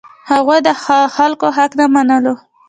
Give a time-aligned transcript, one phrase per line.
[0.31, 0.69] هغوی د
[1.15, 2.35] خلکو حق نه منلو.